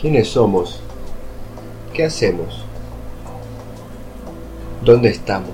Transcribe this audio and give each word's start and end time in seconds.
¿Quiénes 0.00 0.28
somos? 0.28 0.78
¿Qué 1.92 2.04
hacemos? 2.04 2.62
¿Dónde 4.84 5.08
estamos? 5.08 5.50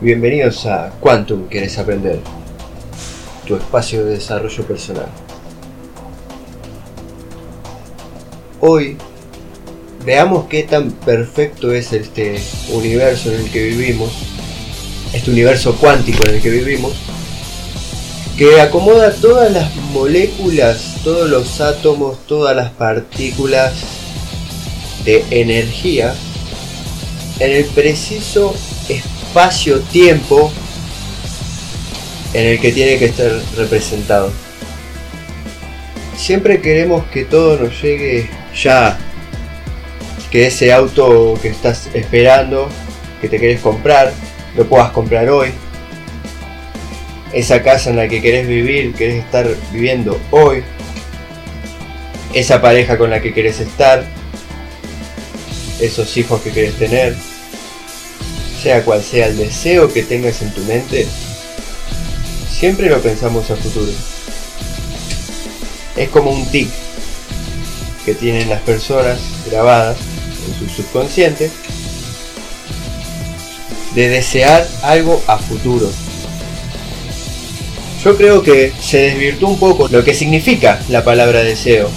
Bienvenidos 0.00 0.66
a 0.66 0.92
Quantum 1.00 1.48
Quieres 1.48 1.76
Aprender, 1.78 2.20
tu 3.44 3.56
espacio 3.56 4.04
de 4.04 4.12
desarrollo 4.12 4.64
personal. 4.66 5.08
Hoy 8.60 8.96
veamos 10.04 10.46
qué 10.46 10.62
tan 10.62 10.92
perfecto 10.92 11.72
es 11.72 11.92
este 11.92 12.40
universo 12.72 13.32
en 13.32 13.40
el 13.40 13.50
que 13.50 13.64
vivimos, 13.64 14.12
este 15.12 15.32
universo 15.32 15.74
cuántico 15.74 16.22
en 16.28 16.36
el 16.36 16.40
que 16.40 16.50
vivimos, 16.50 16.92
que 18.40 18.58
acomoda 18.58 19.12
todas 19.12 19.52
las 19.52 19.76
moléculas 19.92 20.96
todos 21.04 21.28
los 21.28 21.60
átomos, 21.60 22.26
todas 22.26 22.56
las 22.56 22.70
partículas 22.70 23.74
de 25.04 25.22
energía 25.28 26.14
en 27.38 27.50
el 27.50 27.66
preciso 27.66 28.54
espacio-tiempo 28.88 30.50
en 32.32 32.46
el 32.46 32.60
que 32.60 32.72
tiene 32.72 32.98
que 32.98 33.04
estar 33.04 33.30
representado. 33.58 34.32
Siempre 36.16 36.62
queremos 36.62 37.04
que 37.08 37.26
todo 37.26 37.58
nos 37.58 37.82
llegue 37.82 38.30
ya, 38.58 38.98
que 40.30 40.46
ese 40.46 40.72
auto 40.72 41.38
que 41.42 41.48
estás 41.48 41.90
esperando, 41.92 42.70
que 43.20 43.28
te 43.28 43.38
querés 43.38 43.60
comprar, 43.60 44.14
lo 44.56 44.64
puedas 44.64 44.92
comprar 44.92 45.28
hoy. 45.28 45.52
Esa 47.32 47.62
casa 47.62 47.90
en 47.90 47.96
la 47.96 48.08
que 48.08 48.20
querés 48.20 48.46
vivir, 48.46 48.94
querés 48.94 49.24
estar 49.24 49.48
viviendo 49.72 50.20
hoy 50.30 50.64
esa 52.32 52.60
pareja 52.60 52.96
con 52.96 53.10
la 53.10 53.20
que 53.20 53.32
querés 53.32 53.60
estar, 53.60 54.04
esos 55.80 56.16
hijos 56.16 56.40
que 56.42 56.50
querés 56.50 56.74
tener, 56.74 57.16
sea 58.62 58.84
cual 58.84 59.02
sea 59.02 59.26
el 59.26 59.36
deseo 59.36 59.92
que 59.92 60.02
tengas 60.02 60.42
en 60.42 60.52
tu 60.52 60.60
mente, 60.64 61.06
siempre 62.50 62.88
lo 62.88 63.00
pensamos 63.00 63.50
a 63.50 63.56
futuro. 63.56 63.92
Es 65.96 66.08
como 66.10 66.30
un 66.30 66.46
tic 66.50 66.68
que 68.04 68.14
tienen 68.14 68.48
las 68.48 68.60
personas 68.62 69.18
grabadas 69.50 69.96
en 70.46 70.58
su 70.58 70.74
subconsciente 70.74 71.50
de 73.94 74.08
desear 74.08 74.66
algo 74.82 75.22
a 75.26 75.36
futuro. 75.38 75.90
Yo 78.02 78.16
creo 78.16 78.42
que 78.42 78.72
se 78.80 78.98
desvirtuó 78.98 79.50
un 79.50 79.58
poco 79.58 79.86
lo 79.88 80.02
que 80.02 80.14
significa 80.14 80.80
la 80.88 81.04
palabra 81.04 81.42
deseo. 81.42 81.90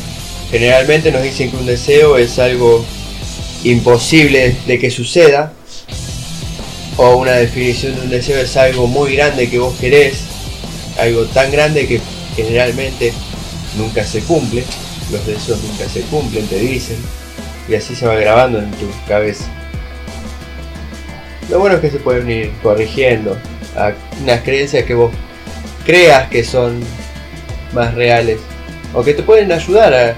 Generalmente 0.52 1.14
nos 1.14 1.24
dicen 1.24 1.50
que 1.50 1.56
un 1.56 1.66
deseo 1.66 2.18
es 2.18 2.40
algo 2.40 2.84
imposible 3.64 4.54
de 4.68 4.80
que 4.80 4.92
suceda. 4.92 5.54
O 6.98 7.16
una 7.16 7.32
definición 7.32 7.96
de 7.96 8.02
un 8.02 8.10
deseo 8.10 8.42
es 8.42 8.58
algo 8.58 8.86
muy 8.86 9.16
grande 9.16 9.50
que 9.50 9.60
vos 9.60 9.74
querés. 9.80 10.26
Algo 11.00 11.24
tan 11.28 11.50
grande 11.52 11.88
que 11.88 12.02
generalmente 12.36 13.14
nunca 13.78 14.04
se 14.04 14.20
cumple. 14.24 14.66
Los 15.10 15.26
deseos 15.26 15.60
nunca 15.64 15.88
se 15.88 16.02
cumplen, 16.02 16.46
te 16.48 16.60
dicen. 16.60 16.98
Y 17.70 17.76
así 17.76 17.96
se 17.96 18.06
va 18.06 18.16
grabando 18.16 18.60
en 18.60 18.70
tu 18.72 18.88
cabeza. 19.08 19.46
Lo 21.50 21.60
bueno 21.60 21.76
es 21.76 21.82
que 21.82 21.92
se 21.92 22.00
pueden 22.00 22.30
ir 22.30 22.52
corrigiendo 22.62 23.38
a 23.78 23.94
unas 24.22 24.42
creencias 24.42 24.84
que 24.84 24.96
vos 24.96 25.12
creas 25.86 26.30
que 26.30 26.44
son 26.44 26.82
más 27.74 27.94
reales. 27.94 28.40
O 28.94 29.04
que 29.04 29.14
te 29.14 29.24
pueden 29.24 29.52
ayudar 29.52 29.94
a 29.94 30.16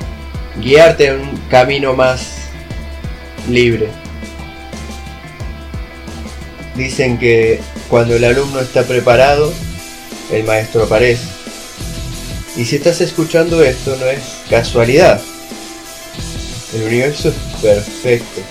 guiarte 0.59 1.07
en 1.07 1.22
un 1.22 1.38
camino 1.49 1.94
más 1.94 2.27
libre. 3.49 3.89
Dicen 6.75 7.17
que 7.17 7.62
cuando 7.89 8.16
el 8.16 8.23
alumno 8.25 8.59
está 8.59 8.84
preparado, 8.84 9.53
el 10.31 10.44
maestro 10.44 10.84
aparece. 10.84 11.23
Y 12.57 12.66
si 12.66 12.78
estás 12.78 13.01
escuchando 13.01 13.63
esto, 13.63 13.95
no 13.97 14.06
es 14.07 14.22
casualidad. 14.50 15.22
El 16.73 16.84
universo 16.84 17.29
es 17.29 17.62
perfecto. 17.62 18.41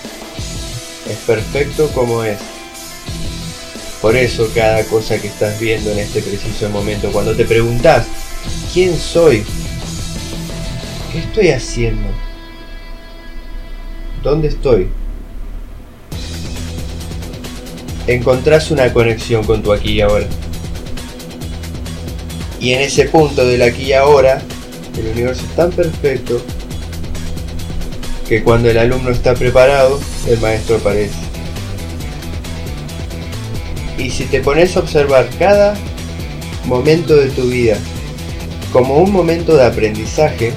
Es 1.09 1.17
perfecto 1.27 1.89
como 1.93 2.23
es. 2.23 2.39
Por 4.05 4.15
eso 4.15 4.47
cada 4.53 4.83
cosa 4.83 5.19
que 5.19 5.25
estás 5.25 5.59
viendo 5.59 5.89
en 5.89 5.97
este 5.97 6.21
preciso 6.21 6.69
momento, 6.69 7.11
cuando 7.11 7.35
te 7.35 7.43
preguntas, 7.43 8.05
¿quién 8.71 8.95
soy? 8.95 9.43
¿Qué 11.11 11.17
estoy 11.17 11.49
haciendo? 11.49 12.07
¿Dónde 14.21 14.49
estoy? 14.49 14.89
Encontrás 18.05 18.69
una 18.69 18.93
conexión 18.93 19.43
con 19.43 19.63
tu 19.63 19.73
aquí 19.73 19.93
y 19.93 20.01
ahora. 20.01 20.27
Y 22.59 22.73
en 22.73 22.81
ese 22.81 23.05
punto 23.05 23.43
del 23.43 23.63
aquí 23.63 23.85
y 23.85 23.93
ahora, 23.93 24.39
el 24.99 25.07
universo 25.07 25.43
es 25.49 25.55
tan 25.55 25.71
perfecto 25.71 26.39
que 28.29 28.43
cuando 28.43 28.69
el 28.69 28.77
alumno 28.77 29.09
está 29.09 29.33
preparado, 29.33 29.99
el 30.27 30.39
maestro 30.41 30.75
aparece. 30.75 31.24
Y 33.97 34.09
si 34.09 34.25
te 34.25 34.41
pones 34.41 34.75
a 34.75 34.81
observar 34.81 35.29
cada 35.39 35.75
momento 36.65 37.15
de 37.15 37.29
tu 37.29 37.43
vida 37.43 37.77
como 38.71 38.97
un 38.97 39.11
momento 39.11 39.55
de 39.55 39.65
aprendizaje, 39.65 40.51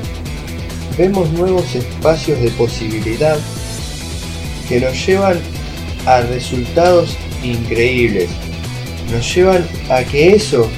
vemos 0.96 1.30
nuevos 1.30 1.74
espacios 1.76 2.40
de 2.40 2.50
posibilidad 2.50 3.38
que 4.68 4.80
nos 4.80 5.06
llevan 5.06 5.38
a 6.04 6.20
resultados 6.22 7.16
increíbles. 7.44 8.28
Nos 9.12 9.34
llevan 9.34 9.66
a 9.88 10.02
que 10.02 10.34
eso 10.34 10.68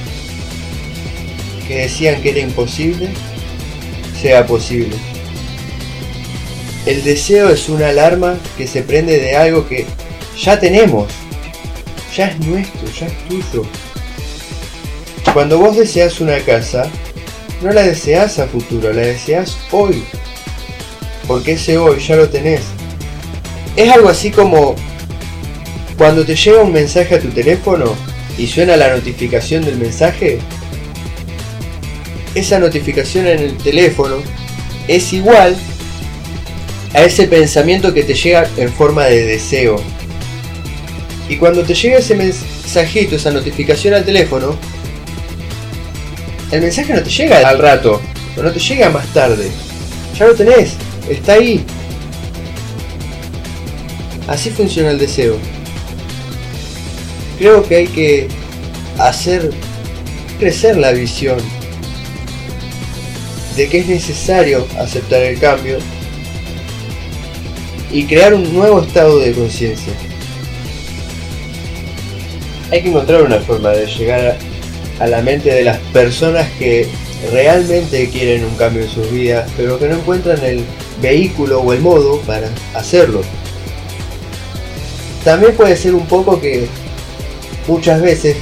que 1.67 1.77
decían 1.77 2.21
que 2.21 2.31
era 2.31 2.41
imposible 2.41 3.09
sea 4.21 4.47
posible. 4.47 4.97
El 6.85 7.03
deseo 7.05 7.49
es 7.49 7.69
una 7.69 7.89
alarma 7.89 8.39
que 8.57 8.67
se 8.67 8.83
prende 8.83 9.19
de 9.19 9.37
algo 9.37 9.67
que 9.69 9.87
ya 10.39 10.59
tenemos, 10.61 11.07
ya 12.15 12.27
es 12.29 12.39
nuestro, 12.41 12.89
ya 12.99 13.07
es 13.07 13.29
tuyo. 13.29 13.65
Cuando 15.33 15.59
vos 15.59 15.77
deseas 15.77 16.21
una 16.21 16.39
casa, 16.41 16.91
no 17.63 17.73
la 17.73 17.83
deseas 17.83 18.39
a 18.39 18.47
futuro, 18.47 18.93
la 18.93 19.03
deseas 19.03 19.57
hoy. 19.71 20.05
Porque 21.27 21.53
ese 21.53 21.79
hoy 21.79 22.01
ya 22.01 22.17
lo 22.17 22.29
tenés. 22.29 22.63
Es 23.77 23.91
algo 23.91 24.09
así 24.09 24.31
como 24.31 24.75
cuando 25.97 26.25
te 26.25 26.35
llega 26.35 26.63
un 26.63 26.73
mensaje 26.73 27.15
a 27.15 27.21
tu 27.21 27.29
teléfono 27.29 27.95
y 28.37 28.47
suena 28.47 28.77
la 28.77 28.95
notificación 28.97 29.65
del 29.65 29.77
mensaje. 29.77 30.39
Esa 32.35 32.59
notificación 32.59 33.27
en 33.27 33.39
el 33.41 33.57
teléfono 33.59 34.17
es 34.89 35.13
igual 35.13 35.57
a 36.95 37.03
ese 37.03 37.27
pensamiento 37.27 37.95
que 37.95 38.03
te 38.03 38.15
llega 38.15 38.49
en 38.57 38.73
forma 38.73 39.05
de 39.05 39.25
deseo. 39.25 39.81
Y 41.31 41.37
cuando 41.37 41.63
te 41.63 41.75
llega 41.75 41.99
ese 41.99 42.17
mensajito, 42.17 43.15
esa 43.15 43.31
notificación 43.31 43.95
al 43.95 44.05
teléfono, 44.05 44.57
el 46.51 46.61
mensaje 46.61 46.93
no 46.93 47.01
te 47.05 47.09
llega 47.09 47.49
al 47.49 47.57
rato, 47.57 48.01
no 48.37 48.51
te 48.51 48.59
llega 48.59 48.91
más 48.91 49.07
tarde. 49.15 49.49
Ya 50.19 50.27
lo 50.27 50.35
tenés, 50.35 50.73
está 51.09 51.35
ahí. 51.35 51.65
Así 54.27 54.51
funciona 54.51 54.91
el 54.91 54.99
deseo. 54.99 55.37
Creo 57.39 57.63
que 57.63 57.77
hay 57.77 57.87
que 57.87 58.27
hacer 58.99 59.53
crecer 60.41 60.79
la 60.79 60.91
visión 60.91 61.39
de 63.55 63.69
que 63.69 63.79
es 63.79 63.87
necesario 63.87 64.67
aceptar 64.81 65.23
el 65.23 65.39
cambio 65.39 65.79
y 67.93 68.05
crear 68.07 68.35
un 68.35 68.53
nuevo 68.53 68.83
estado 68.83 69.21
de 69.21 69.31
conciencia. 69.33 69.93
Hay 72.71 72.83
que 72.83 72.89
encontrar 72.89 73.23
una 73.23 73.39
forma 73.41 73.71
de 73.71 73.87
llegar 73.87 74.37
a 75.01 75.07
la 75.07 75.23
mente 75.23 75.53
de 75.53 75.65
las 75.65 75.79
personas 75.93 76.49
que 76.59 76.87
realmente 77.33 78.09
quieren 78.11 78.45
un 78.45 78.55
cambio 78.55 78.83
en 78.83 78.89
sus 78.89 79.11
vidas, 79.11 79.51
pero 79.57 79.79
que 79.79 79.89
no 79.89 79.97
encuentran 79.97 80.43
el 80.45 80.65
vehículo 81.03 81.61
o 81.61 81.73
el 81.73 81.81
modo 81.81 82.21
para 82.21 82.49
hacerlo. 82.75 83.23
También 85.25 85.55
puede 85.55 85.77
ser 85.77 85.95
un 85.95 86.07
poco 86.07 86.41
que 86.41 86.67
muchas 87.67 88.01
veces 88.01 88.37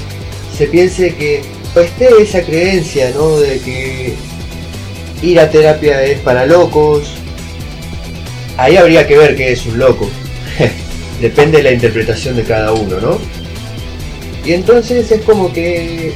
se 0.56 0.66
piense 0.66 1.14
que 1.14 1.42
esté 1.74 2.08
esa 2.20 2.42
creencia, 2.42 3.10
¿no? 3.14 3.38
De 3.38 3.58
que 3.60 4.14
ir 5.22 5.40
a 5.40 5.50
terapia 5.50 6.02
es 6.04 6.20
para 6.20 6.46
locos. 6.46 7.14
Ahí 8.56 8.76
habría 8.76 9.06
que 9.06 9.16
ver 9.16 9.36
qué 9.36 9.52
es 9.52 9.66
un 9.66 9.78
loco. 9.78 10.08
Depende 11.20 11.58
de 11.58 11.64
la 11.64 11.72
interpretación 11.72 12.36
de 12.36 12.44
cada 12.44 12.72
uno, 12.72 13.00
¿no? 13.00 13.37
Y 14.48 14.54
entonces 14.54 15.12
es 15.12 15.20
como 15.26 15.52
que 15.52 16.14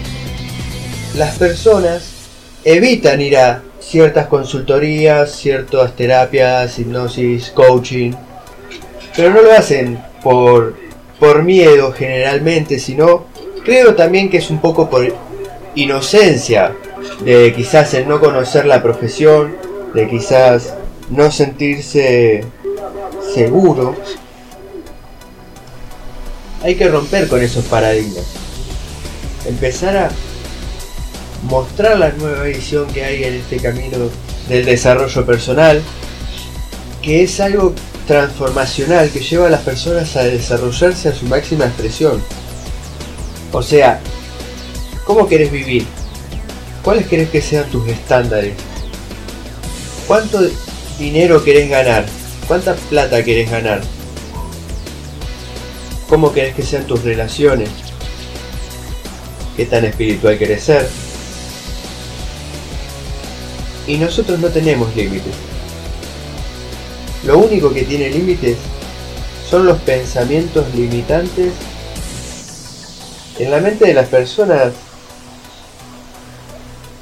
las 1.19 1.37
personas 1.37 2.13
evitan 2.65 3.21
ir 3.21 3.37
a 3.37 3.63
ciertas 3.79 4.27
consultorías, 4.27 5.37
ciertas 5.37 5.95
terapias, 5.95 6.79
hipnosis, 6.79 7.51
coaching, 7.51 8.13
pero 9.15 9.35
no 9.35 9.43
lo 9.43 9.53
hacen 9.53 10.03
por, 10.23 10.77
por 11.21 11.43
miedo 11.43 11.93
generalmente, 11.93 12.79
sino 12.79 13.27
creo 13.67 13.95
también 13.95 14.31
que 14.31 14.39
es 14.39 14.49
un 14.49 14.63
poco 14.63 14.89
por 14.89 15.15
inocencia 15.75 16.73
de 17.23 17.53
quizás 17.55 17.93
el 17.93 18.09
no 18.09 18.19
conocer 18.19 18.65
la 18.65 18.83
profesión, 18.83 19.55
de 19.93 20.09
quizás 20.09 20.73
no 21.11 21.31
sentirse 21.31 22.47
seguro. 23.35 23.95
Hay 26.63 26.77
que 26.77 26.89
romper 26.89 27.29
con 27.29 27.43
esos 27.43 27.65
paradigmas. 27.65 28.25
Empezar 29.47 29.97
a 29.97 30.11
mostrar 31.49 31.99
la 31.99 32.11
nueva 32.11 32.45
visión 32.45 32.87
que 32.87 33.05
hay 33.05 33.25
en 33.25 33.35
este 33.35 33.57
camino 33.57 33.99
del 34.49 34.65
desarrollo 34.65 35.27
personal, 35.27 35.83
que 37.03 37.25
es 37.25 37.41
algo 37.41 37.75
transformacional 38.07 39.11
que 39.11 39.21
lleva 39.21 39.49
a 39.49 39.51
las 39.51 39.63
personas 39.63 40.17
a 40.17 40.25
desarrollarse 40.25 41.09
a 41.09 41.15
su 41.15 41.27
máxima 41.27 41.67
expresión. 41.67 42.23
O 43.53 43.63
sea, 43.63 44.01
¿cómo 45.05 45.27
querés 45.27 45.51
vivir? 45.51 45.85
¿Cuáles 46.83 47.07
querés 47.07 47.31
que 47.31 47.43
sean 47.43 47.69
tus 47.71 47.89
estándares? 47.89 48.55
¿Cuánto 50.07 50.41
dinero 50.99 51.43
querés 51.43 51.69
ganar? 51.69 52.07
¿Cuánta 52.47 52.75
plata 52.75 53.25
querés 53.25 53.51
ganar? 53.51 53.81
¿Cómo 56.13 56.31
querés 56.31 56.55
que 56.55 56.63
sean 56.63 56.87
tus 56.87 57.05
relaciones? 57.05 57.71
¿Qué 59.57 59.65
tan 59.65 59.87
espiritual 59.87 60.37
querés 60.37 60.63
ser? 60.63 60.87
Y 63.87 63.97
nosotros 63.97 64.39
no 64.39 64.49
tenemos 64.49 64.95
límites. 64.95 65.33
Lo 67.25 67.39
único 67.39 67.73
que 67.73 67.85
tiene 67.85 68.11
límites 68.11 68.59
son 69.49 69.65
los 69.65 69.79
pensamientos 69.79 70.67
limitantes 70.75 71.55
en 73.39 73.51
la 73.51 73.61
mente 73.61 73.87
de 73.87 73.95
las 73.95 74.09
personas 74.09 74.75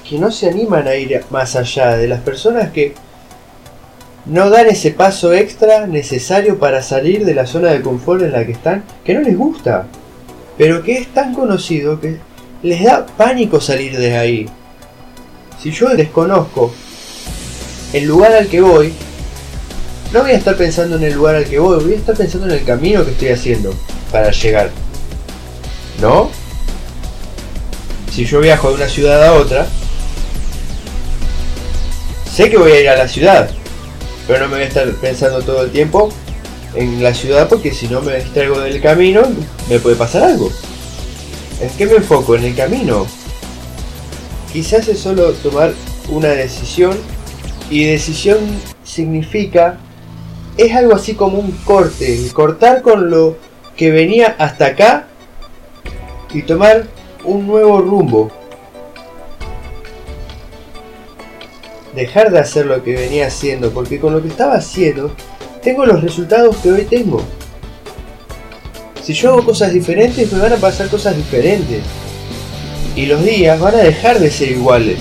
que 0.09 0.21
no 0.21 0.31
se 0.31 0.51
animan 0.51 0.87
a 0.87 0.95
ir 0.95 1.21
más 1.31 1.57
allá, 1.57 1.97
de 1.97 2.07
las 2.07 2.21
personas 2.21 2.71
que 2.71 2.95
no 4.27 4.51
dan 4.51 4.69
ese 4.69 4.91
paso 4.91 5.33
extra 5.33 5.87
necesario 5.87 6.59
para 6.59 6.83
salir 6.83 7.25
de 7.25 7.35
la 7.35 7.47
zona 7.47 7.71
de 7.71 7.81
confort 7.81 8.23
en 8.23 8.33
la 8.33 8.45
que 8.45 8.53
están, 8.53 8.85
que 9.05 9.15
no 9.15 9.21
les 9.21 9.37
gusta, 9.37 9.87
pero 10.59 10.83
que 10.83 10.99
es 10.99 11.09
tan 11.09 11.35
conocido 11.35 12.01
que 12.01 12.19
les 12.63 12.85
da 12.85 13.07
pánico 13.07 13.61
salir 13.61 13.97
de 13.97 14.17
ahí. 14.17 14.47
Si 15.61 15.71
yo 15.71 15.89
desconozco 15.89 16.73
el 17.93 18.05
lugar 18.05 18.33
al 18.33 18.49
que 18.49 18.61
voy, 18.61 18.93
no 20.13 20.23
voy 20.23 20.33
a 20.33 20.37
estar 20.37 20.57
pensando 20.57 20.97
en 20.97 21.05
el 21.05 21.15
lugar 21.15 21.37
al 21.37 21.45
que 21.45 21.59
voy, 21.59 21.83
voy 21.83 21.95
a 21.95 21.97
estar 21.97 22.17
pensando 22.17 22.47
en 22.47 22.53
el 22.53 22.65
camino 22.65 23.05
que 23.05 23.13
estoy 23.13 23.29
haciendo 23.29 23.75
para 24.13 24.31
llegar. 24.31 24.71
¿No? 26.01 26.31
Si 28.13 28.25
yo 28.25 28.41
viajo 28.41 28.71
de 28.71 28.75
una 28.75 28.89
ciudad 28.89 29.25
a 29.25 29.35
otra, 29.35 29.67
sé 32.31 32.51
que 32.51 32.59
voy 32.59 32.73
a 32.73 32.81
ir 32.81 32.89
a 32.89 32.97
la 32.97 33.09
ciudad, 33.09 33.51
pero 34.27 34.41
no 34.41 34.49
me 34.49 34.55
voy 34.57 34.65
a 34.65 34.69
estar 34.69 34.91
pensando 34.95 35.43
todo 35.43 35.65
el 35.65 35.71
tiempo 35.71 36.11
en 36.75 37.03
la 37.03 37.15
ciudad 37.15 37.49
porque 37.49 37.73
si 37.73 37.89
no 37.89 38.01
me 38.01 38.17
distraigo 38.17 38.61
del 38.61 38.81
camino, 38.81 39.23
me 39.69 39.79
puede 39.79 39.97
pasar 39.97 40.25
algo. 40.25 40.51
¿En 41.61 41.69
qué 41.71 41.87
me 41.87 41.97
enfoco? 41.97 42.37
En 42.37 42.45
el 42.45 42.55
camino. 42.55 43.07
Quizás 44.53 44.89
es 44.89 44.99
solo 44.99 45.33
tomar 45.33 45.73
una 46.09 46.29
decisión 46.29 46.97
y 47.71 47.85
decisión 47.85 48.39
significa 48.85 49.79
es 50.57 50.75
algo 50.75 50.95
así 50.95 51.15
como 51.15 51.39
un 51.39 51.53
corte, 51.65 52.19
cortar 52.33 52.83
con 52.83 53.11
lo 53.11 53.37
que 53.77 53.91
venía 53.91 54.37
hasta 54.39 54.67
acá 54.67 55.07
y 56.33 56.43
tomar 56.43 56.87
un 57.25 57.47
nuevo 57.47 57.81
rumbo. 57.81 58.31
Dejar 61.95 62.31
de 62.31 62.39
hacer 62.39 62.67
lo 62.67 62.83
que 62.83 62.95
venía 62.95 63.27
haciendo, 63.27 63.71
porque 63.71 63.99
con 63.99 64.13
lo 64.13 64.23
que 64.23 64.29
estaba 64.29 64.55
haciendo 64.55 65.15
tengo 65.63 65.85
los 65.85 66.03
resultados 66.03 66.57
que 66.57 66.73
hoy 66.73 66.85
tengo. 66.85 67.23
Si 69.03 69.13
yo 69.13 69.31
hago 69.31 69.45
cosas 69.45 69.73
diferentes, 69.73 70.33
me 70.33 70.39
van 70.39 70.53
a 70.53 70.57
pasar 70.57 70.89
cosas 70.89 71.17
diferentes. 71.17 71.83
Y 72.97 73.07
los 73.07 73.23
días 73.25 73.59
van 73.59 73.75
a 73.75 73.79
dejar 73.79 74.19
de 74.21 74.31
ser 74.31 74.51
iguales. 74.53 74.99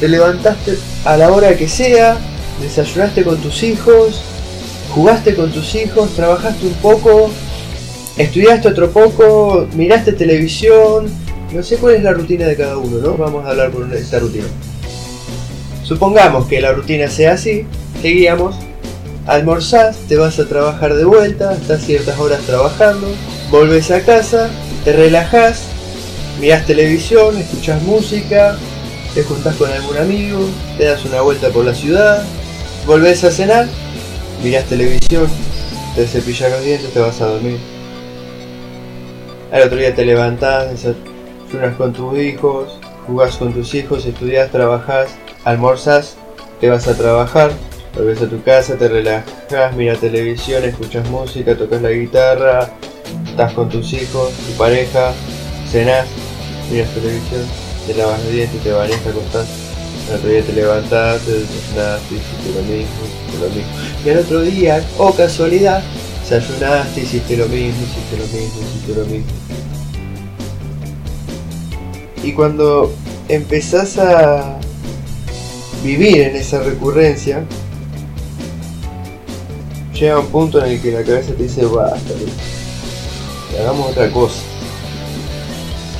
Te 0.00 0.08
levantaste 0.08 0.76
a 1.04 1.16
la 1.16 1.30
hora 1.32 1.56
que 1.56 1.68
sea, 1.68 2.16
desayunaste 2.60 3.22
con 3.22 3.38
tus 3.38 3.62
hijos, 3.62 4.22
jugaste 4.94 5.34
con 5.34 5.50
tus 5.50 5.74
hijos, 5.74 6.10
trabajaste 6.14 6.66
un 6.66 6.74
poco, 6.74 7.30
estudiaste 8.16 8.68
otro 8.68 8.90
poco, 8.90 9.66
miraste 9.74 10.12
televisión, 10.12 11.06
no 11.52 11.62
sé 11.62 11.76
cuál 11.76 11.94
es 11.94 12.02
la 12.02 12.12
rutina 12.12 12.46
de 12.46 12.56
cada 12.56 12.76
uno, 12.76 12.98
¿no? 12.98 13.16
Vamos 13.16 13.44
a 13.44 13.50
hablar 13.50 13.70
por 13.70 13.92
esta 13.94 14.18
rutina. 14.18 14.46
Supongamos 15.92 16.46
que 16.46 16.58
la 16.58 16.72
rutina 16.72 17.06
sea 17.06 17.34
así, 17.34 17.66
seguíamos, 18.00 18.56
almorzás, 19.26 19.98
te 20.08 20.16
vas 20.16 20.38
a 20.38 20.48
trabajar 20.48 20.94
de 20.94 21.04
vuelta, 21.04 21.52
estás 21.52 21.84
ciertas 21.84 22.18
horas 22.18 22.40
trabajando, 22.46 23.08
volves 23.50 23.90
a 23.90 24.00
casa, 24.00 24.48
te 24.86 24.94
relajás, 24.94 25.64
mirás 26.40 26.64
televisión, 26.64 27.36
escuchás 27.36 27.82
música, 27.82 28.56
te 29.12 29.22
juntás 29.22 29.54
con 29.56 29.70
algún 29.70 29.98
amigo, 29.98 30.38
te 30.78 30.86
das 30.86 31.04
una 31.04 31.20
vuelta 31.20 31.50
por 31.50 31.66
la 31.66 31.74
ciudad, 31.74 32.22
volvés 32.86 33.22
a 33.24 33.30
cenar, 33.30 33.66
mirás 34.42 34.64
televisión, 34.64 35.26
te 35.94 36.06
cepillas 36.06 36.52
los 36.52 36.64
dientes, 36.64 36.90
te 36.90 37.00
vas 37.00 37.20
a 37.20 37.26
dormir. 37.26 37.58
Al 39.52 39.64
otro 39.64 39.76
día 39.76 39.94
te 39.94 40.06
levantás, 40.06 40.70
desayunas 40.70 41.76
con 41.76 41.92
tus 41.92 42.18
hijos, 42.18 42.78
jugás 43.06 43.36
con 43.36 43.52
tus 43.52 43.74
hijos, 43.74 44.06
estudias, 44.06 44.50
trabajás, 44.50 45.10
almorzas, 45.44 46.16
te 46.60 46.68
vas 46.68 46.86
a 46.88 46.94
trabajar, 46.94 47.50
volvés 47.94 48.22
a 48.22 48.28
tu 48.28 48.42
casa, 48.42 48.76
te 48.76 48.88
relajas, 48.88 49.74
miras 49.76 49.98
televisión, 49.98 50.64
escuchas 50.64 51.08
música, 51.08 51.56
tocas 51.56 51.82
la 51.82 51.90
guitarra, 51.90 52.70
estás 53.26 53.52
con 53.52 53.68
tus 53.68 53.92
hijos, 53.92 54.32
tu 54.32 54.52
pareja, 54.56 55.12
cenás, 55.70 56.06
miras 56.70 56.90
televisión, 56.90 57.42
te 57.86 57.94
lavas 57.94 58.22
los 58.22 58.32
dientes, 58.32 58.62
te 58.62 58.72
bañas, 58.72 59.00
te 59.00 59.10
acostás. 59.10 59.46
El 60.08 60.16
otro 60.16 60.28
día 60.28 60.42
te 60.42 60.52
levantás, 60.52 61.22
te 61.22 61.32
desayunaste, 61.32 62.14
hiciste 62.14 62.50
lo 62.54 62.62
mismo, 62.62 63.02
hiciste 63.06 63.38
lo 63.38 63.48
mismo. 63.54 63.72
Y 64.04 64.10
al 64.10 64.18
otro 64.18 64.40
día, 64.40 64.84
oh 64.98 65.12
casualidad, 65.14 65.82
desayunaste, 66.22 67.00
hiciste 67.00 67.36
lo 67.36 67.46
mismo, 67.46 67.82
hiciste 67.82 68.16
lo 68.16 68.24
mismo, 68.24 68.60
hiciste 68.62 68.94
lo 68.94 69.04
mismo. 69.06 69.32
Y 72.22 72.32
cuando 72.32 72.92
empezás 73.28 73.98
a 73.98 74.58
vivir 75.82 76.20
en 76.22 76.36
esa 76.36 76.62
recurrencia, 76.62 77.44
llega 79.92 80.18
un 80.18 80.26
punto 80.26 80.64
en 80.64 80.72
el 80.72 80.80
que 80.80 80.92
la 80.92 81.02
cabeza 81.02 81.32
te 81.34 81.42
dice, 81.42 81.64
basta, 81.64 82.14
hagamos 83.60 83.90
otra 83.90 84.10
cosa. 84.10 84.40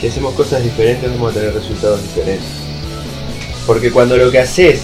Si 0.00 0.08
hacemos 0.08 0.34
cosas 0.34 0.62
diferentes 0.64 1.08
vamos 1.10 1.30
a 1.30 1.34
tener 1.34 1.54
resultados 1.54 2.02
diferentes. 2.02 2.48
Porque 3.66 3.92
cuando 3.92 4.16
lo 4.16 4.30
que 4.30 4.40
haces, 4.40 4.80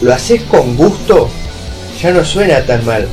lo 0.00 0.12
haces 0.12 0.42
con 0.42 0.76
gusto, 0.76 1.28
ya 2.00 2.10
no 2.10 2.24
suena 2.24 2.64
tan 2.64 2.84
mal. 2.84 3.06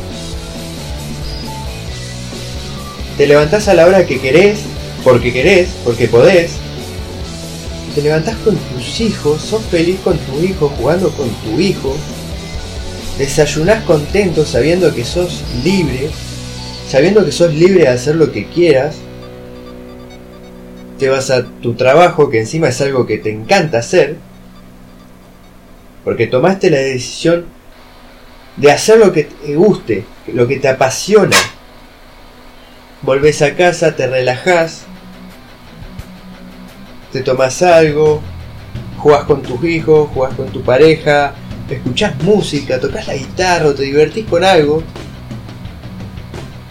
Te 3.17 3.27
levantás 3.27 3.67
a 3.67 3.73
la 3.73 3.85
hora 3.85 4.05
que 4.07 4.19
querés, 4.19 4.59
porque 5.03 5.31
querés, 5.31 5.69
porque 5.83 6.07
podés, 6.07 6.53
te 7.89 8.01
levantás 8.01 8.35
con 8.37 8.55
tus 8.55 9.01
hijos, 9.01 9.41
sos 9.41 9.63
feliz 9.63 9.99
con 10.03 10.17
tu 10.17 10.41
hijo, 10.41 10.69
jugando 10.77 11.09
con 11.11 11.29
tu 11.29 11.59
hijo, 11.59 11.95
desayunás 13.17 13.83
contento 13.83 14.45
sabiendo 14.45 14.93
que 14.93 15.03
sos 15.03 15.43
libre, 15.63 16.09
sabiendo 16.87 17.25
que 17.25 17.31
sos 17.31 17.53
libre 17.53 17.81
de 17.81 17.89
hacer 17.89 18.15
lo 18.15 18.31
que 18.31 18.45
quieras, 18.47 18.95
te 20.97 21.09
vas 21.09 21.29
a 21.31 21.45
tu 21.45 21.73
trabajo, 21.73 22.29
que 22.29 22.39
encima 22.39 22.69
es 22.69 22.81
algo 22.81 23.05
que 23.05 23.17
te 23.17 23.31
encanta 23.31 23.79
hacer, 23.79 24.17
porque 26.03 26.27
tomaste 26.27 26.69
la 26.69 26.77
decisión 26.77 27.45
de 28.57 28.71
hacer 28.71 28.99
lo 28.99 29.11
que 29.11 29.23
te 29.23 29.55
guste, 29.55 30.05
lo 30.33 30.47
que 30.47 30.57
te 30.57 30.67
apasiona. 30.67 31.37
Volvés 33.01 33.41
a 33.41 33.55
casa, 33.55 33.95
te 33.95 34.07
relajás, 34.07 34.81
te 37.11 37.21
tomas 37.21 37.61
algo, 37.61 38.21
jugás 38.97 39.23
con 39.23 39.41
tus 39.41 39.63
hijos, 39.63 40.09
jugás 40.13 40.33
con 40.35 40.47
tu 40.47 40.61
pareja, 40.61 41.33
escuchás 41.69 42.21
música, 42.23 42.79
tocas 42.79 43.07
la 43.07 43.15
guitarra, 43.15 43.73
te 43.73 43.83
divertís 43.83 44.25
con 44.25 44.43
algo. 44.43 44.83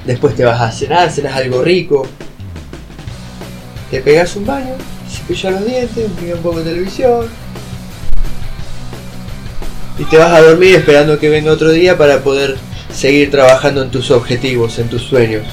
Después 0.05 0.35
te 0.35 0.45
vas 0.45 0.61
a 0.61 0.71
cenar, 0.71 1.11
cenas 1.11 1.37
algo 1.37 1.63
rico. 1.63 2.07
Te 3.91 4.01
pegas 4.01 4.37
un 4.37 4.47
baño, 4.47 4.75
cepillas 5.11 5.53
los 5.53 5.65
dientes, 5.65 6.11
miras 6.21 6.37
un 6.37 6.43
poco 6.43 6.59
de 6.59 6.65
televisión. 6.65 7.27
y 9.99 10.05
te 10.05 10.17
vas 10.17 10.33
a 10.33 10.41
dormir 10.41 10.77
esperando 10.77 11.19
que 11.19 11.29
venga 11.29 11.51
otro 11.51 11.71
día 11.71 11.99
para 11.99 12.23
poder 12.23 12.57
seguir 12.95 13.31
trabajando 13.31 13.83
en 13.83 13.91
tus 13.91 14.13
objetivos, 14.13 14.79
en 14.79 14.89
tus 14.89 15.03
sueños. 15.03 15.45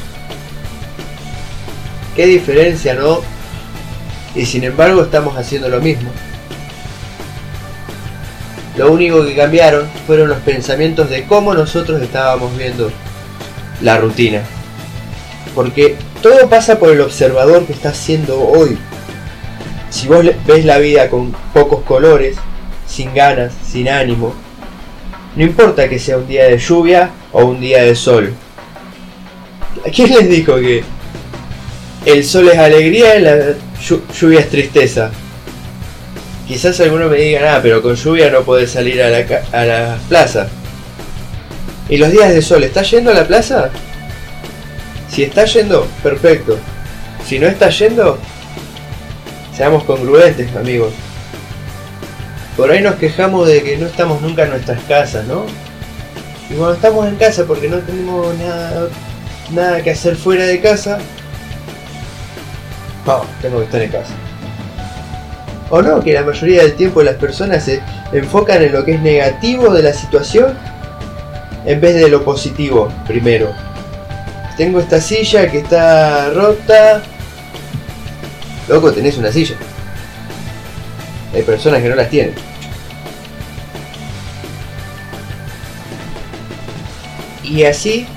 Qué 2.15 2.27
diferencia, 2.27 2.93
¿no? 2.93 3.21
Y 4.35 4.45
sin 4.45 4.63
embargo 4.63 5.01
estamos 5.03 5.37
haciendo 5.37 5.69
lo 5.69 5.79
mismo. 5.79 6.09
Lo 8.77 8.91
único 8.91 9.25
que 9.25 9.35
cambiaron 9.35 9.87
fueron 10.05 10.27
los 10.27 10.39
pensamientos 10.39 11.09
de 11.09 11.25
cómo 11.25 11.53
nosotros 11.53 12.01
estábamos 12.01 12.55
viendo 12.57 12.91
la 13.81 13.97
rutina. 13.97 14.41
Porque 15.53 15.95
todo 16.21 16.49
pasa 16.49 16.77
por 16.77 16.89
el 16.89 16.99
observador 16.99 17.65
que 17.65 17.71
está 17.71 17.89
haciendo 17.89 18.41
hoy. 18.41 18.77
Si 19.89 20.07
vos 20.07 20.25
ves 20.45 20.65
la 20.65 20.77
vida 20.79 21.09
con 21.09 21.31
pocos 21.53 21.83
colores, 21.83 22.35
sin 22.85 23.13
ganas, 23.13 23.53
sin 23.65 23.87
ánimo, 23.87 24.33
no 25.37 25.43
importa 25.43 25.87
que 25.87 25.99
sea 25.99 26.17
un 26.17 26.27
día 26.27 26.45
de 26.45 26.57
lluvia 26.57 27.11
o 27.31 27.45
un 27.45 27.61
día 27.61 27.83
de 27.83 27.95
sol. 27.95 28.33
¿A 29.85 29.89
quién 29.89 30.09
les 30.09 30.29
dijo 30.29 30.55
que 30.55 30.83
el 32.05 32.23
sol 32.23 32.49
es 32.49 32.57
alegría 32.57 33.15
y 33.15 33.21
la 33.21 33.53
lluvia 34.19 34.39
es 34.39 34.49
tristeza? 34.49 35.11
Quizás 36.47 36.79
alguno 36.79 37.09
me 37.09 37.17
diga, 37.17 37.41
nada, 37.41 37.61
pero 37.61 37.81
con 37.81 37.95
lluvia 37.95 38.29
no 38.29 38.43
puedes 38.43 38.71
salir 38.71 39.01
a 39.01 39.09
la, 39.09 39.25
a 39.51 39.65
la 39.65 39.97
plaza. 40.07 40.47
¿Y 41.89 41.97
los 41.97 42.11
días 42.11 42.33
de 42.33 42.41
sol, 42.41 42.63
estás 42.63 42.89
yendo 42.91 43.11
a 43.11 43.13
la 43.15 43.25
plaza? 43.27 43.69
Si 45.09 45.23
está 45.23 45.45
yendo, 45.45 45.87
perfecto. 46.03 46.57
Si 47.27 47.39
no 47.39 47.47
está 47.47 47.69
yendo, 47.69 48.19
seamos 49.55 49.83
congruentes, 49.83 50.55
amigos. 50.55 50.93
Por 52.57 52.71
ahí 52.71 52.81
nos 52.81 52.95
quejamos 52.95 53.47
de 53.47 53.63
que 53.63 53.77
no 53.77 53.87
estamos 53.87 54.21
nunca 54.21 54.43
en 54.43 54.51
nuestras 54.51 54.81
casas, 54.83 55.25
¿no? 55.25 55.45
Y 56.49 56.53
cuando 56.53 56.75
estamos 56.75 57.07
en 57.07 57.15
casa 57.15 57.45
porque 57.45 57.67
no 57.67 57.77
tenemos 57.79 58.37
nada, 58.37 58.89
nada 59.51 59.81
que 59.81 59.91
hacer 59.91 60.15
fuera 60.15 60.45
de 60.45 60.61
casa, 60.61 60.99
tengo 63.41 63.59
que 63.59 63.65
estar 63.65 63.81
en 63.81 63.91
casa. 63.91 64.13
O 65.69 65.81
no, 65.81 65.99
que 66.01 66.13
la 66.13 66.23
mayoría 66.23 66.61
del 66.61 66.75
tiempo 66.75 67.01
las 67.01 67.15
personas 67.15 67.63
se 67.63 67.81
enfocan 68.11 68.61
en 68.61 68.71
lo 68.71 68.85
que 68.85 68.95
es 68.95 69.01
negativo 69.01 69.73
de 69.73 69.83
la 69.83 69.93
situación 69.93 70.57
en 71.65 71.81
vez 71.81 71.95
de 71.95 72.09
lo 72.09 72.23
positivo 72.23 72.91
primero. 73.07 73.51
Tengo 74.57 74.79
esta 74.79 75.01
silla 75.01 75.49
que 75.49 75.59
está 75.59 76.29
rota. 76.29 77.01
Loco, 78.67 78.91
tenés 78.91 79.17
una 79.17 79.31
silla. 79.31 79.55
Hay 81.33 81.41
personas 81.43 81.81
que 81.81 81.89
no 81.89 81.95
las 81.95 82.09
tienen. 82.09 82.35
Y 87.43 87.63
así 87.63 88.07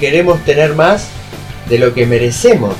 queremos 0.00 0.42
tener 0.44 0.74
más 0.74 1.08
de 1.68 1.78
lo 1.78 1.92
que 1.94 2.06
merecemos. 2.06 2.74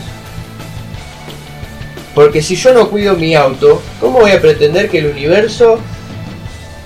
Porque 2.15 2.43
si 2.43 2.57
yo 2.57 2.75
no 2.75 2.91
cuido 2.91 3.17
mi 3.17 3.35
auto, 3.35 3.81
¿cómo 4.01 4.21
voy 4.21 4.33
a 4.33 4.41
pretender 4.41 4.91
que 4.91 4.99
el 4.99 5.07
universo 5.07 5.79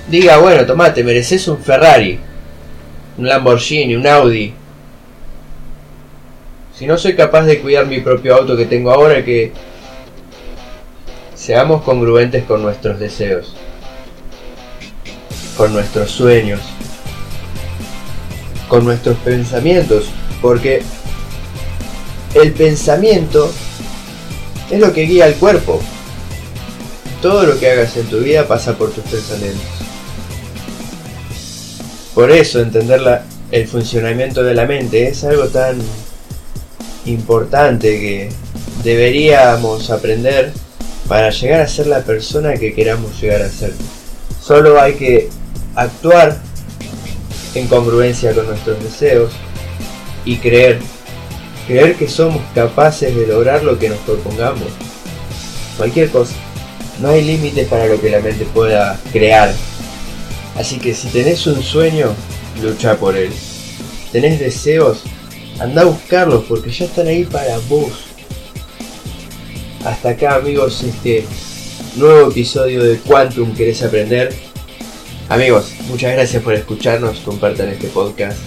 diga, 0.09 0.39
bueno, 0.39 0.65
tomate, 0.65 1.03
mereces 1.03 1.49
un 1.49 1.59
Ferrari, 1.59 2.19
un 3.19 3.29
Lamborghini, 3.29 3.97
un 3.97 4.07
Audi? 4.07 4.55
Si 6.77 6.87
no 6.87 6.97
soy 6.97 7.17
capaz 7.17 7.43
de 7.43 7.61
cuidar 7.61 7.87
mi 7.87 8.01
propio 8.01 8.37
auto 8.37 8.57
que 8.57 8.67
tengo 8.67 8.91
ahora, 8.91 9.25
que 9.25 9.53
Seamos 11.37 11.83
congruentes 11.83 12.45
con 12.45 12.63
nuestros 12.63 12.99
deseos, 12.99 13.55
con 15.57 15.73
nuestros 15.73 16.11
sueños, 16.11 16.61
con 18.69 18.85
nuestros 18.85 19.19
pensamientos, 19.19 20.07
porque 20.41 20.83
el 22.35 22.53
pensamiento 22.53 23.53
es 24.71 24.81
lo 24.81 24.93
que 24.93 25.03
guía 25.03 25.25
al 25.25 25.35
cuerpo. 25.35 25.81
Todo 27.23 27.45
lo 27.45 27.59
que 27.59 27.71
hagas 27.71 27.97
en 27.97 28.07
tu 28.07 28.19
vida 28.19 28.47
pasa 28.47 28.77
por 28.77 28.91
tus 28.91 29.05
pensamientos. 29.05 29.67
Por 32.15 32.31
eso 32.31 32.61
entender 32.61 33.01
el 33.51 33.69
funcionamiento 33.69 34.43
de 34.43 34.55
la 34.55 34.67
mente 34.67 35.09
es 35.09 35.23
algo 35.25 35.49
tan 35.49 35.79
importante 37.05 38.01
que 38.01 38.29
deberíamos 38.83 39.91
aprender 39.91 40.53
para 41.09 41.31
llegar 41.31 41.61
a 41.61 41.69
ser 41.69 41.87
la 41.87 42.01
persona 42.01 42.55
que 42.55 42.75
queramos 42.75 43.21
llegar 43.21 43.43
a 43.43 43.49
ser. 43.49 43.73
Solo 44.43 44.81
hay 44.81 44.95
que 44.95 45.29
actuar 45.75 46.39
en 47.55 47.69
congruencia 47.69 48.33
con 48.33 48.47
nuestros 48.47 48.83
deseos 48.83 49.33
y 50.25 50.37
creer, 50.37 50.81
creer 51.67 51.97
que 51.97 52.09
somos 52.09 52.43
capaces 52.55 53.15
de 53.15 53.27
lograr 53.27 53.63
lo 53.63 53.79
que 53.79 53.89
nos 53.89 53.99
propongamos. 54.01 54.69
Cualquier 55.77 56.11
cosa. 56.11 56.35
No 57.01 57.11
hay 57.11 57.23
límites 57.23 57.69
para 57.69 57.87
lo 57.87 58.01
que 58.01 58.11
la 58.11 58.21
mente 58.21 58.47
pueda 58.47 58.99
crear. 59.13 59.53
Así 60.57 60.79
que 60.79 60.95
si 60.95 61.09
tenés 61.09 61.47
un 61.47 61.63
sueño, 61.63 62.15
lucha 62.63 62.97
por 62.97 63.17
él. 63.17 63.31
Tenés 64.13 64.41
deseos, 64.41 65.03
anda 65.61 65.83
a 65.83 65.85
buscarlos 65.85 66.45
porque 66.49 66.71
ya 66.71 66.87
están 66.87 67.09
ahí 67.09 67.25
para 67.25 67.59
vos 67.69 68.07
hasta 69.87 70.11
acá 70.11 70.35
amigos 70.35 70.83
este 70.83 71.25
nuevo 71.95 72.31
episodio 72.31 72.83
de 72.83 72.99
Quantum 72.99 73.55
querés 73.55 73.85
aprender. 73.85 74.35
Amigos, 75.29 75.75
muchas 75.89 76.13
gracias 76.13 76.43
por 76.43 76.55
escucharnos, 76.55 77.19
compartan 77.21 77.69
este 77.69 77.87
podcast, 77.89 78.39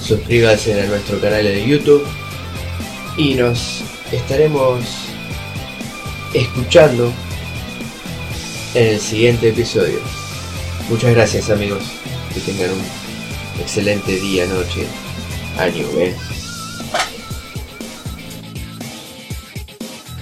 suscríbanse 0.00 0.80
a 0.80 0.86
nuestro 0.86 1.20
canal 1.20 1.42
de 1.42 1.66
YouTube 1.66 2.06
y 3.16 3.34
nos 3.34 3.82
estaremos 4.12 4.84
escuchando 6.34 7.12
en 8.74 8.88
el 8.88 9.00
siguiente 9.00 9.48
episodio. 9.48 10.00
Muchas 10.90 11.14
gracias 11.14 11.50
amigos, 11.50 11.82
que 12.34 12.40
tengan 12.40 12.70
un 12.70 13.60
excelente 13.60 14.20
día, 14.20 14.46
noche, 14.46 14.86
año, 15.58 15.86
¿eh? 15.98 16.14